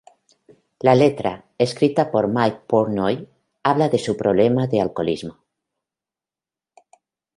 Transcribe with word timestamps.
La 0.79 0.95
letra, 0.95 1.45
escrita 1.59 2.09
por 2.09 2.27
Mike 2.27 2.61
Portnoy, 2.65 3.29
habla 3.61 3.87
de 3.87 3.99
su 3.99 4.17
problema 4.17 4.65
de 4.65 4.81
alcoholismo. 4.81 5.37